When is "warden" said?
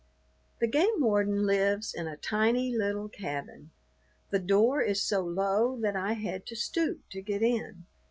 1.01-1.45